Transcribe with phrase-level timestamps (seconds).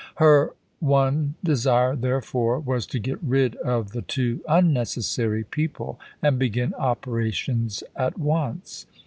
[0.15, 6.73] Her one desire, therefore, was to get rid of the two unnecessary people and begin
[6.73, 8.87] operations at once.